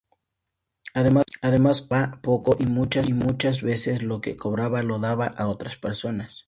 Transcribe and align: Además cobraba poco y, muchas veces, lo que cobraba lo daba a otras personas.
Además 1.43 1.81
cobraba 1.81 2.21
poco 2.23 2.55
y, 2.57 2.65
muchas 2.65 3.61
veces, 3.61 4.01
lo 4.01 4.19
que 4.19 4.35
cobraba 4.35 4.81
lo 4.81 4.97
daba 4.97 5.27
a 5.27 5.45
otras 5.47 5.75
personas. 5.75 6.39